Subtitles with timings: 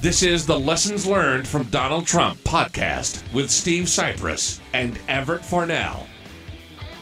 [0.00, 6.06] This is the Lessons Learned from Donald Trump podcast with Steve Cypress and Everett Farnell.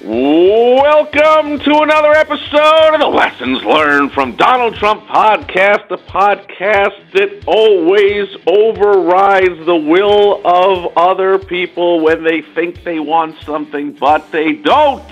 [0.02, 7.44] Welcome to another episode of the Lessons Learned from Donald Trump podcast, the podcast that
[7.46, 14.54] always overrides the will of other people when they think they want something, but they
[14.54, 15.04] don't.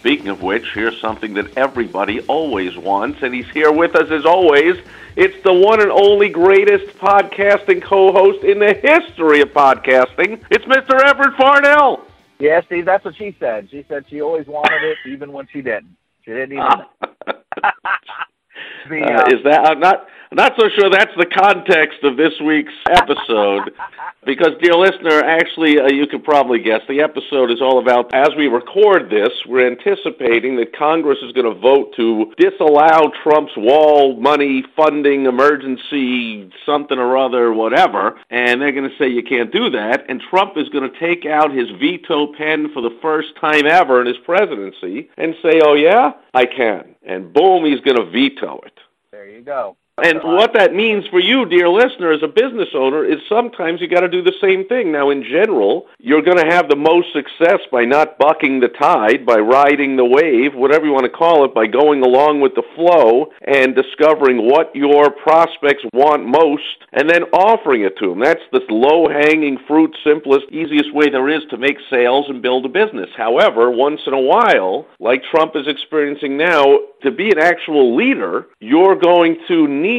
[0.00, 4.24] Speaking of which, here's something that everybody always wants, and he's here with us as
[4.24, 4.76] always.
[5.14, 10.42] It's the one and only greatest podcasting co host in the history of podcasting.
[10.50, 10.98] It's Mr.
[11.04, 12.06] Everett Farnell.
[12.38, 13.68] Yeah, Steve, that's what she said.
[13.70, 15.94] She said she always wanted it, even when she didn't.
[16.24, 16.64] She didn't even.
[18.88, 22.72] the, Uh, is that I'm not not so sure that's the context of this week's
[22.88, 23.72] episode
[24.24, 28.28] because dear listener actually uh, you could probably guess the episode is all about as
[28.36, 34.20] we record this we're anticipating that Congress is going to vote to disallow Trump's wall
[34.20, 39.68] money funding emergency something or other whatever and they're going to say you can't do
[39.70, 43.66] that and Trump is going to take out his veto pen for the first time
[43.66, 48.08] ever in his presidency and say oh yeah I can and boom he's going to
[48.10, 48.78] veto it
[49.10, 49.76] there you go.
[50.02, 53.88] And what that means for you, dear listener, as a business owner, is sometimes you
[53.88, 54.92] got to do the same thing.
[54.92, 59.26] Now, in general, you're going to have the most success by not bucking the tide,
[59.26, 62.62] by riding the wave, whatever you want to call it, by going along with the
[62.74, 66.62] flow and discovering what your prospects want most
[66.92, 68.20] and then offering it to them.
[68.20, 72.64] That's the low hanging fruit, simplest, easiest way there is to make sales and build
[72.64, 73.10] a business.
[73.16, 78.46] However, once in a while, like Trump is experiencing now, to be an actual leader,
[78.60, 79.89] you're going to need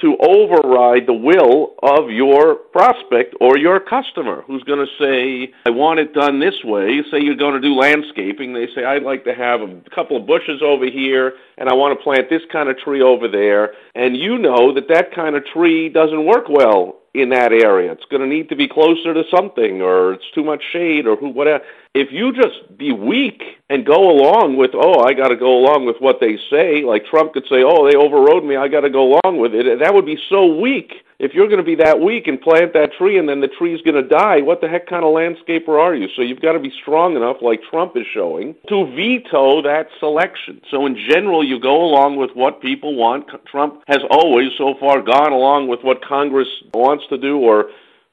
[0.00, 5.70] to override the will of your prospect or your customer who's going to say, I
[5.70, 7.02] want it done this way.
[7.10, 8.52] Say you're going to do landscaping.
[8.52, 11.98] They say, I'd like to have a couple of bushes over here and I want
[11.98, 13.74] to plant this kind of tree over there.
[13.94, 17.92] And you know that that kind of tree doesn't work well in that area.
[17.92, 21.16] It's going to need to be closer to something, or it's too much shade, or
[21.16, 21.64] who, whatever.
[21.94, 25.86] If you just be weak and go along with, oh, I got to go along
[25.86, 28.90] with what they say, like Trump could say, oh, they overrode me, I got to
[28.90, 29.78] go along with it.
[29.80, 30.92] That would be so weak.
[31.18, 33.82] If you're going to be that weak and plant that tree and then the tree's
[33.82, 36.06] going to die, what the heck kind of landscaper are you?
[36.14, 40.60] So you've got to be strong enough, like Trump is showing, to veto that selection.
[40.70, 43.26] So in general, you go along with what people want.
[43.46, 47.70] Trump has always so far gone along with what Congress wants to do or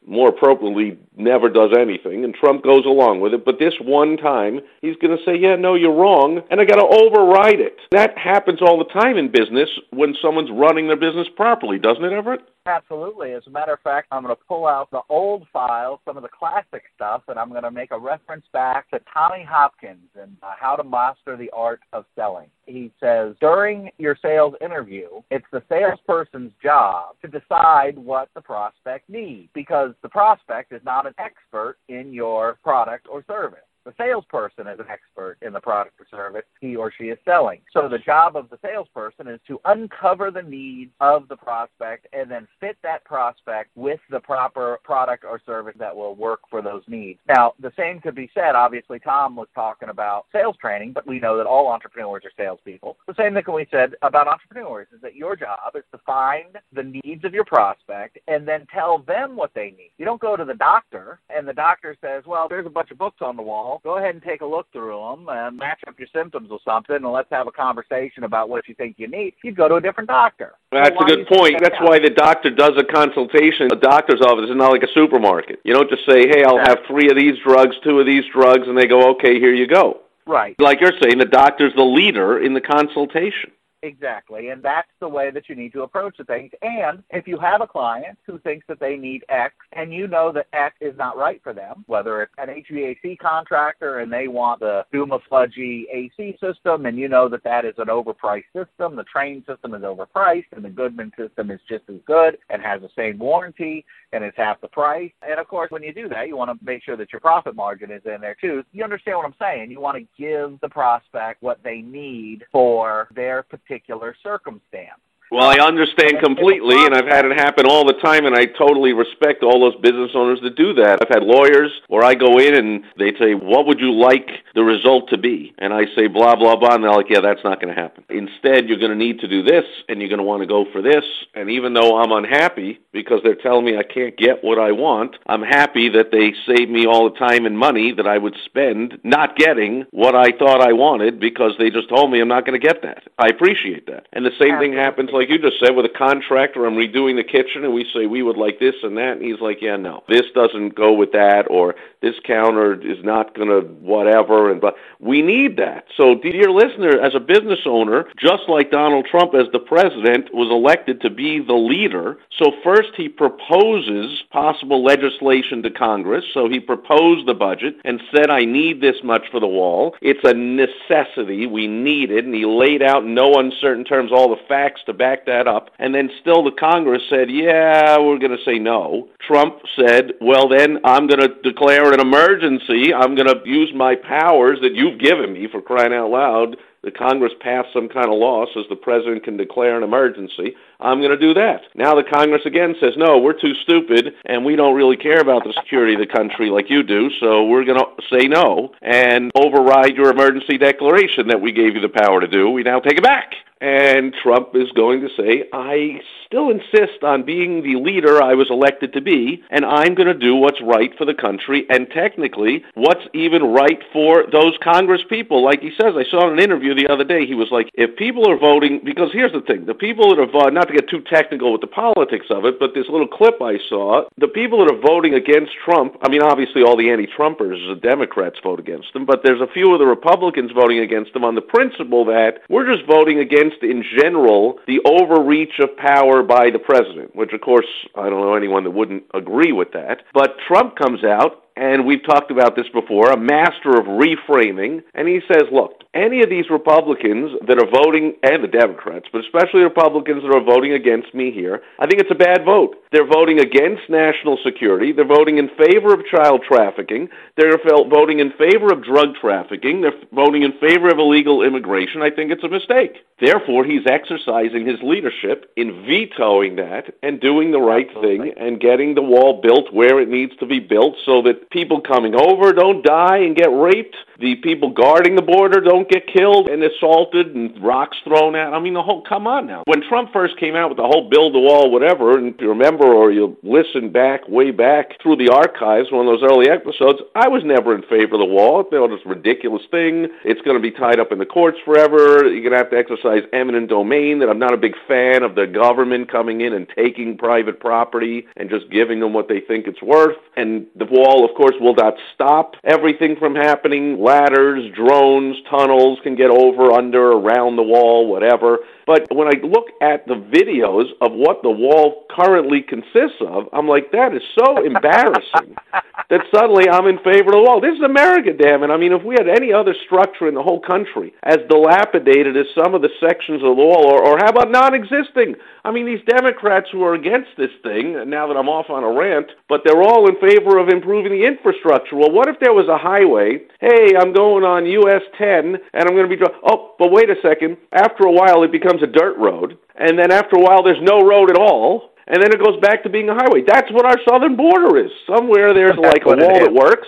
[0.07, 3.45] more appropriately, never does anything, and Trump goes along with it.
[3.45, 6.75] But this one time, he's going to say, yeah, no, you're wrong, and I got
[6.75, 7.77] to override it.
[7.91, 12.13] That happens all the time in business when someone's running their business properly, doesn't it,
[12.13, 12.41] Everett?
[12.67, 13.33] Absolutely.
[13.33, 16.23] As a matter of fact, I'm going to pull out the old files, some of
[16.23, 20.35] the classic stuff, and I'm going to make a reference back to Tommy Hopkins and
[20.41, 22.47] uh, How to Master the Art of Selling.
[22.65, 29.07] He says, during your sales interview, it's the salesperson's job to decide what the prospect
[29.11, 33.59] needs because the prospect is not an expert in your product or service.
[33.85, 37.61] The salesperson is an expert in the product or service he or she is selling.
[37.71, 42.29] So the job of the salesperson is to uncover the needs of the prospect and
[42.29, 46.81] then fit that prospect with the proper product or service that will work for those
[46.87, 47.19] needs.
[47.27, 48.55] Now, the same could be said.
[48.55, 52.97] Obviously, Tom was talking about sales training, but we know that all entrepreneurs are salespeople.
[53.07, 56.57] The same thing can be said about entrepreneurs is that your job is to find
[56.73, 59.91] the needs of your prospect and then tell them what they need.
[59.99, 62.97] You don't go to the doctor and the doctor says, well, there's a bunch of
[62.97, 65.97] books on the wall go ahead and take a look through them and match up
[65.97, 69.33] your symptoms or something, and let's have a conversation about what you think you need.
[69.43, 70.53] You'd go to a different doctor.
[70.71, 71.55] That's So a good point.
[71.61, 73.67] That's why the doctor does a consultation.
[73.69, 75.59] The doctor's office is not like a supermarket.
[75.63, 78.67] You don't just say, hey, I'll have three of these drugs, two of these drugs,
[78.67, 80.01] and they go, okay, here you go.
[80.27, 80.55] Right.
[80.59, 83.51] Like you're saying, the doctor's the leader in the consultation.
[83.85, 84.49] Exactly.
[84.49, 86.51] And that's the way that you need to approach the things.
[86.63, 90.31] And if you have a client who thinks that they need X and you know
[90.31, 94.59] that X is not right for them, whether it's an HVAC contractor and they want
[94.59, 99.05] the Duma Sludgy AC system and you know that that is an overpriced system, the
[99.15, 102.89] Trane system is overpriced and the Goodman system is just as good and has the
[102.95, 105.11] same warranty and it's half the price.
[105.21, 107.55] And of course, when you do that, you want to make sure that your profit
[107.55, 108.63] margin is in there too.
[108.71, 109.69] You understand what I'm saying?
[109.69, 113.74] You want to give the prospect what they need for their particular
[114.23, 115.01] circumstance.
[115.31, 118.93] Well, I understand completely, and I've had it happen all the time, and I totally
[118.93, 120.99] respect all those business owners that do that.
[121.01, 124.63] I've had lawyers where I go in and they say, What would you like the
[124.63, 125.53] result to be?
[125.57, 128.03] And I say, blah, blah, blah, and they're like, Yeah, that's not going to happen.
[128.09, 130.65] Instead, you're going to need to do this, and you're going to want to go
[130.71, 131.03] for this.
[131.33, 135.17] And even though I'm unhappy because they're telling me I can't get what I want,
[135.25, 138.99] I'm happy that they save me all the time and money that I would spend
[139.03, 142.59] not getting what I thought I wanted because they just told me I'm not going
[142.59, 143.03] to get that.
[143.17, 144.07] I appreciate that.
[144.13, 146.65] And the same thing happens, like you just said, with a contractor.
[146.65, 149.39] I'm redoing the kitchen, and we say we would like this and that, and he's
[149.39, 153.61] like, yeah, no, this doesn't go with that, or this counter is not going to
[153.61, 154.51] whatever.
[154.51, 155.85] And but we need that.
[155.97, 160.49] So, dear listener, as a business owner, just like Donald Trump as the president was
[160.51, 166.25] elected to be the leader, so first he proposes possible legislation to Congress.
[166.33, 169.95] So he proposed the budget and said, I need this much for the wall.
[170.01, 171.47] It's a necessity.
[171.47, 172.25] We need it.
[172.25, 175.69] And he laid out in no uncertain terms all the facts to back that up.
[175.79, 179.09] And then still the Congress said, yeah, we're going to say no.
[179.27, 182.93] Trump said, well, then I'm going to declare an emergency.
[182.93, 186.91] I'm going to use my powers that you've given me for crying out loud the
[186.91, 190.55] Congress passed some kind of law says the president can declare an emergency.
[190.79, 191.61] I'm going to do that.
[191.73, 195.43] Now the Congress again says, no, we're too stupid and we don't really care about
[195.43, 199.31] the security of the country like you do, so we're going to say no and
[199.33, 202.51] override your emergency declaration that we gave you the power to do.
[202.51, 203.33] We now take it back.
[203.61, 208.49] And Trump is going to say, I still insist on being the leader I was
[208.49, 212.63] elected to be, and I'm going to do what's right for the country, and technically,
[212.73, 215.43] what's even right for those Congress people.
[215.43, 217.95] Like he says, I saw in an interview the other day, he was like, if
[217.95, 220.89] people are voting, because here's the thing the people that are voting, not to get
[220.89, 224.65] too technical with the politics of it, but this little clip I saw, the people
[224.65, 228.59] that are voting against Trump, I mean, obviously all the anti Trumpers, the Democrats vote
[228.59, 232.05] against them, but there's a few of the Republicans voting against them on the principle
[232.05, 237.33] that we're just voting against, in general, the overreach of power by the president, which,
[237.33, 240.03] of course, I don't know anyone that wouldn't agree with that.
[240.13, 245.07] But Trump comes out and we've talked about this before, a master of reframing, and
[245.07, 249.61] he says, look, any of these Republicans that are voting, and the Democrats, but especially
[249.61, 252.75] Republicans that are voting against me here, I think it's a bad vote.
[252.91, 254.91] They're voting against national security.
[254.91, 257.09] They're voting in favor of child trafficking.
[257.37, 259.81] They're voting in favor of drug trafficking.
[259.81, 262.01] They're voting in favor of illegal immigration.
[262.01, 262.97] I think it's a mistake.
[263.19, 268.95] Therefore, he's exercising his leadership in vetoing that and doing the right thing and getting
[268.95, 272.83] the wall built where it needs to be built so that people coming over don't
[272.83, 273.95] die and get raped.
[274.19, 278.53] The people guarding the border don't get killed and assaulted and rocks thrown at.
[278.53, 279.63] I mean, the whole come on now.
[279.65, 282.49] When Trump first came out with the whole build the wall, whatever, and if you
[282.49, 286.99] remember or you listen back way back through the archives, one of those early episodes,
[287.15, 288.65] I was never in favor of the wall.
[288.65, 290.07] I thought a ridiculous thing.
[290.23, 292.25] It's going to be tied up in the courts forever.
[292.27, 294.19] You're going to have to exercise eminent domain.
[294.19, 298.27] That I'm not a big fan of the government coming in and taking private property
[298.37, 300.17] and just giving them what they think it's worth.
[300.35, 303.97] And the wall, of course, will not stop everything from happening.
[304.05, 308.59] Ladders, drones, tunnels can get over, under, around the wall, whatever.
[308.85, 313.67] But when I look at the videos of what the wall currently consists of, I'm
[313.67, 315.55] like, that is so embarrassing
[316.09, 317.59] that suddenly I'm in favor of the wall.
[317.59, 318.69] This is America, damn it.
[318.69, 322.45] I mean, if we had any other structure in the whole country as dilapidated as
[322.53, 325.35] some of the sections of the wall, or, or how about non existing?
[325.65, 328.91] I mean, these Democrats who are against this thing, now that I'm off on a
[328.91, 331.95] rant, but they're all in favor of improving the infrastructure.
[331.95, 333.41] Well, what if there was a highway?
[333.59, 336.37] Hey, I'm going on US 10 and I'm going to be, driving.
[336.45, 337.57] oh, but wait a second.
[337.73, 339.57] After a while, it becomes a dirt road.
[339.75, 342.83] And then after a while, there's no road at all and then it goes back
[342.83, 343.41] to being a highway.
[343.45, 344.91] That's what our southern border is.
[345.09, 346.87] Somewhere there's like a wall that works.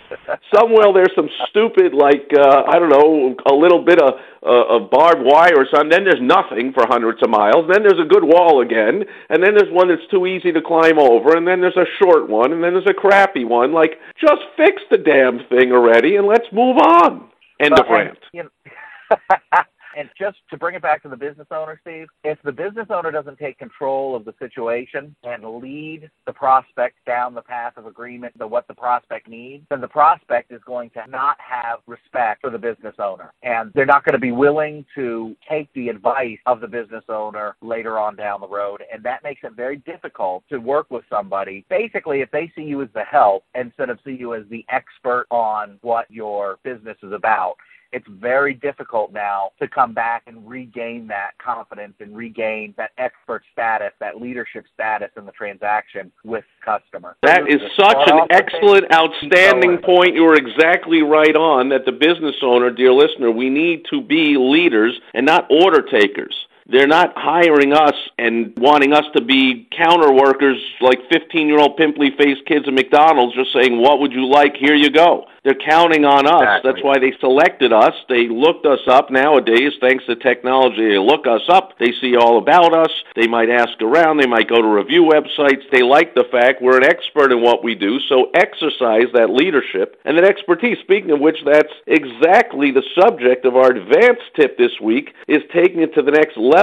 [0.53, 4.13] Somewhere there's some stupid, like uh, I don't know, a little bit of
[4.45, 5.89] uh, of barbed wire or something.
[5.89, 7.65] Then there's nothing for hundreds of miles.
[7.65, 10.99] Then there's a good wall again, and then there's one that's too easy to climb
[10.99, 13.73] over, and then there's a short one, and then there's a crappy one.
[13.73, 17.25] Like, just fix the damn thing already, and let's move on.
[17.59, 18.19] End well, of rant.
[18.33, 19.17] You know,
[19.97, 23.09] And just to bring it back to the business owner, Steve, if the business owner
[23.09, 28.37] doesn't take control of the situation and lead the prospect down the path of agreement
[28.37, 32.51] to what the prospect needs, then the prospect is going to not have respect for
[32.51, 33.33] the business owner.
[33.41, 37.55] And they're not going to be willing to take the advice of the business owner
[37.63, 38.83] later on down the road.
[38.93, 41.65] And that makes it very difficult to work with somebody.
[41.71, 45.25] Basically, if they see you as the help instead of see you as the expert
[45.31, 47.55] on what your business is about,
[47.91, 53.43] it's very difficult now to come back and regain that confidence and regain that expert
[53.51, 57.15] status, that leadership status in the transaction with customer.
[57.23, 60.15] That is such an excellent, outstanding point.
[60.15, 64.37] You are exactly right on that the business owner, dear listener, we need to be
[64.37, 66.35] leaders and not order takers.
[66.69, 71.77] They're not hiring us and wanting us to be counter workers like 15 year old
[71.77, 74.55] pimply faced kids at McDonald's just saying, What would you like?
[74.57, 75.27] Here you go.
[75.43, 76.41] They're counting on us.
[76.41, 76.71] Exactly.
[76.71, 77.93] That's why they selected us.
[78.09, 79.09] They looked us up.
[79.09, 81.79] Nowadays, thanks to technology, they look us up.
[81.79, 82.91] They see all about us.
[83.15, 84.17] They might ask around.
[84.17, 85.63] They might go to review websites.
[85.71, 87.97] They like the fact we're an expert in what we do.
[88.09, 90.79] So exercise that leadership and that expertise.
[90.81, 95.79] Speaking of which, that's exactly the subject of our advanced tip this week is taking
[95.79, 96.56] it to the next level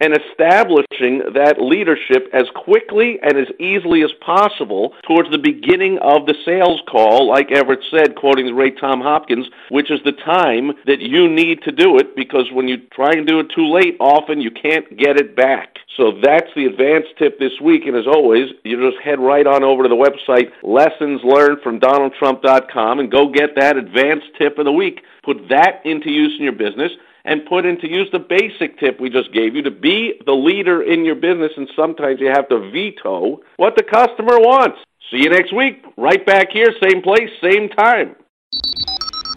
[0.00, 6.26] and establishing that leadership as quickly and as easily as possible towards the beginning of
[6.26, 10.72] the sales call, like Everett said, quoting the great Tom Hopkins, which is the time
[10.86, 13.96] that you need to do it because when you try and do it too late,
[14.00, 15.76] often you can't get it back.
[15.96, 17.86] So that's the advanced tip this week.
[17.86, 21.80] And as always, you just head right on over to the website lessons learned from
[21.80, 25.02] donaldtrump.com and go get that advanced tip of the week.
[25.24, 26.92] Put that into use in your business
[27.26, 30.82] and put into use the basic tip we just gave you to be the leader
[30.82, 31.52] in your business.
[31.56, 34.78] And sometimes you have to veto what the customer wants.
[35.10, 38.16] See you next week, right back here, same place, same time.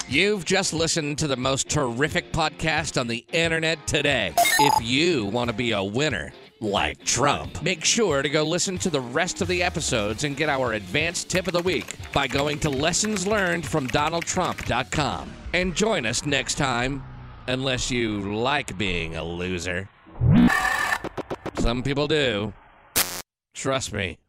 [0.08, 4.34] You've just listened to the most terrific podcast on the internet today.
[4.38, 8.89] If you want to be a winner, like Trump, make sure to go listen to
[8.89, 12.58] the rest of the episodes and get our advanced tip of the week by going
[12.60, 15.34] to lessonslearnedfromdonaldtrump.com.
[15.53, 17.03] And join us next time,
[17.50, 19.89] unless you like being a loser.
[21.58, 22.53] Some people do.
[23.56, 24.20] Trust me.